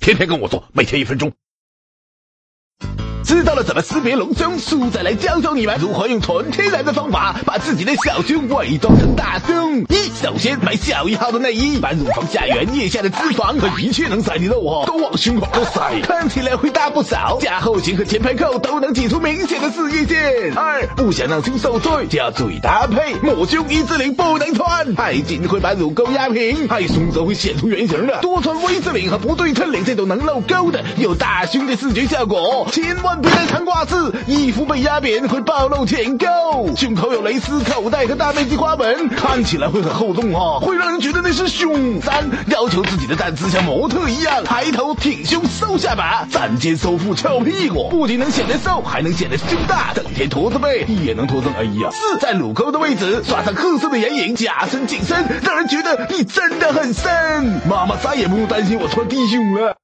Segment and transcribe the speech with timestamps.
[0.00, 1.32] 天天跟我做，每天一分钟。
[3.24, 9.80] 知道了怎么识别隆胸，叔仔来教教你们如何用纯天然的方法把自己的小胸伪装成大胸。
[9.82, 17.38] 一，首先买小一号的内衣，把乳房下缘腋下的脂肪和一切能塞的肉哦都往胸口都塞，看起来会大不少。
[17.40, 20.54] 加后型和前排扣都能挤出明显的事业线。
[20.56, 28.20] 二，不想让胸受罪，就要注意搭配，抹胸一字领不能穿，太紧会把乳沟压平，太松则会显出原形的。
[28.22, 33.07] 多穿 V 字领和不对称领这种能露沟的，有大胸的视觉效果，千万。
[33.08, 36.26] 万别穿褂子，衣服被压扁会暴露前沟。
[36.76, 42.02] 胸口有蕾丝口袋和大面积花纹，看起来会很厚重哦，会让人觉得那是胸。
[42.02, 49.94] 三，要求自己的站姿像模特一样，抬头挺胸收下巴，站肩收腹翘屁股，不仅能显得瘦，还能显得胸大。
[49.94, 51.88] 整天驼着背也能驼成 A 呀。
[51.90, 57.62] 四，在乳沟的位置刷上褐色的眼影，加深紧身，让人觉得你真的很深。
[57.66, 59.74] 妈妈再也不用担心我穿低胸了。